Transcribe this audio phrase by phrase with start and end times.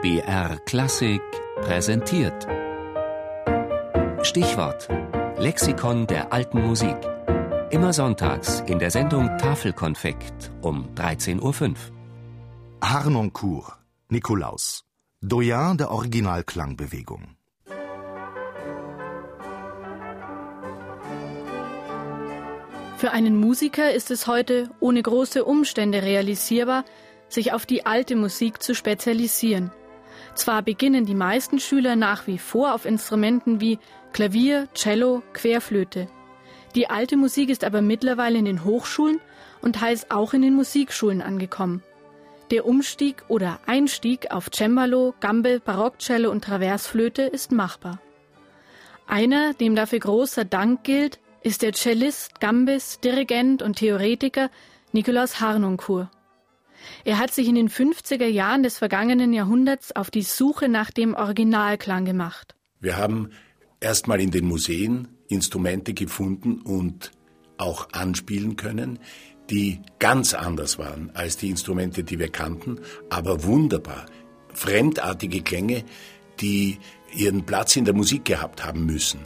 [0.00, 1.20] BR Klassik
[1.56, 2.46] präsentiert.
[4.22, 4.88] Stichwort:
[5.38, 6.96] Lexikon der alten Musik.
[7.70, 11.74] Immer sonntags in der Sendung Tafelkonfekt um 13.05 Uhr.
[12.80, 13.72] Harnoncourt,
[14.08, 14.84] Nikolaus.
[15.20, 17.34] Doyen der Originalklangbewegung.
[22.98, 26.84] Für einen Musiker ist es heute ohne große Umstände realisierbar,
[27.28, 29.72] sich auf die alte Musik zu spezialisieren.
[30.38, 33.80] Zwar beginnen die meisten Schüler nach wie vor auf Instrumenten wie
[34.12, 36.06] Klavier, Cello, Querflöte.
[36.76, 39.20] Die alte Musik ist aber mittlerweile in den Hochschulen
[39.62, 41.82] und heißt auch in den Musikschulen angekommen.
[42.52, 47.98] Der Umstieg oder Einstieg auf Cembalo, Gambe, Barockcello und Traversflöte ist machbar.
[49.08, 54.50] Einer, dem dafür großer Dank gilt, ist der Cellist, Gambis, Dirigent und Theoretiker
[54.92, 56.08] Nikolaus Harnoncourt.
[57.04, 61.14] Er hat sich in den 50er Jahren des vergangenen Jahrhunderts auf die Suche nach dem
[61.14, 62.54] Originalklang gemacht.
[62.80, 63.30] Wir haben
[63.80, 67.12] erstmal in den Museen Instrumente gefunden und
[67.58, 68.98] auch anspielen können,
[69.50, 74.06] die ganz anders waren als die Instrumente, die wir kannten, aber wunderbar.
[74.52, 75.84] Fremdartige Klänge,
[76.40, 76.78] die
[77.14, 79.20] ihren Platz in der Musik gehabt haben müssen.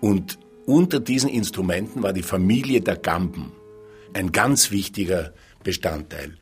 [0.00, 3.52] Und unter diesen Instrumenten war die Familie der Gamben
[4.12, 6.38] ein ganz wichtiger Bestandteil.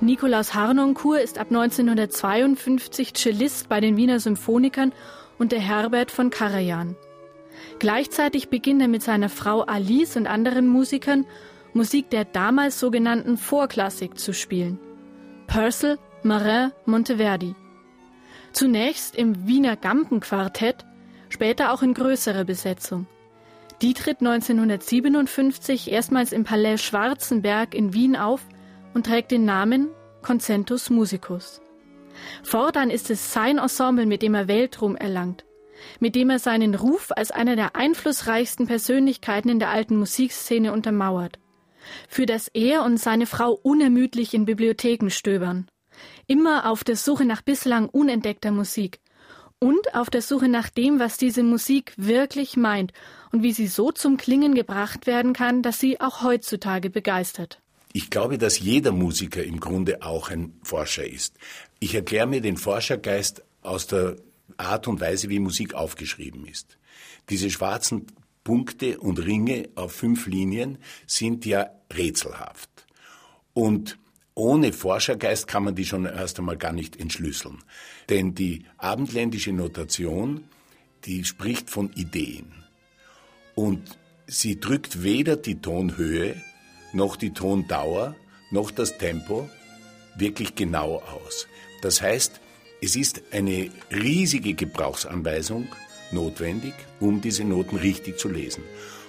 [0.00, 4.92] Nikolaus Harnoncourt ist ab 1952 Cellist bei den Wiener Symphonikern
[5.38, 6.94] unter Herbert von Karajan.
[7.80, 11.26] Gleichzeitig beginnt er mit seiner Frau Alice und anderen Musikern
[11.72, 14.78] Musik der damals sogenannten Vorklassik zu spielen.
[15.48, 17.56] Purcell, Marin, Monteverdi.
[18.52, 20.86] Zunächst im Wiener Gampenquartett,
[21.28, 23.06] später auch in größerer Besetzung.
[23.82, 28.46] Die tritt 1957 erstmals im Palais Schwarzenberg in Wien auf
[28.94, 29.88] und trägt den Namen
[30.22, 31.60] Concentus Musicus.
[32.42, 35.44] Fortan ist es sein Ensemble, mit dem er Weltruhm erlangt,
[36.00, 41.38] mit dem er seinen Ruf als einer der einflussreichsten Persönlichkeiten in der alten Musikszene untermauert,
[42.08, 45.68] für das er und seine Frau unermüdlich in Bibliotheken stöbern,
[46.26, 49.00] immer auf der Suche nach bislang unentdeckter Musik
[49.60, 52.92] und auf der Suche nach dem, was diese Musik wirklich meint
[53.32, 57.60] und wie sie so zum Klingen gebracht werden kann, dass sie auch heutzutage begeistert.
[57.92, 61.34] Ich glaube, dass jeder Musiker im Grunde auch ein Forscher ist.
[61.80, 64.16] Ich erkläre mir den Forschergeist aus der
[64.56, 66.78] Art und Weise, wie Musik aufgeschrieben ist.
[67.30, 68.06] Diese schwarzen
[68.44, 72.70] Punkte und Ringe auf fünf Linien sind ja rätselhaft.
[73.52, 73.98] Und
[74.34, 77.58] ohne Forschergeist kann man die schon erst einmal gar nicht entschlüsseln.
[78.08, 80.44] Denn die abendländische Notation,
[81.04, 82.52] die spricht von Ideen.
[83.54, 86.40] Und sie drückt weder die Tonhöhe
[86.92, 88.14] noch die Tondauer,
[88.50, 89.48] noch das Tempo
[90.16, 91.46] wirklich genau aus.
[91.82, 92.40] Das heißt,
[92.80, 95.68] es ist eine riesige Gebrauchsanweisung
[96.10, 98.62] notwendig, um diese Noten richtig zu lesen,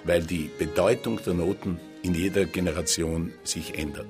[0.04, 4.08] weil die Bedeutung der Noten in jeder Generation sich ändert.